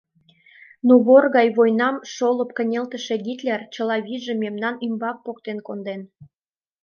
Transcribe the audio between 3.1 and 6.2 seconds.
Гитлер чыла вийжым мемнан ӱмбак поктен конден.